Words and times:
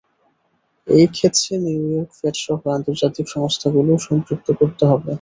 এ 0.87 1.01
ক্ষেত্রে 1.13 1.53
নিউইয়র্ক 1.63 2.09
ফেডসহ 2.19 2.59
আন্তর্জাতিক 2.71 3.25
সংস্থাগুলোকেও 3.35 4.05
সম্পৃক্ত 4.07 4.47
করতে 4.59 4.83
হবে। 4.85 5.09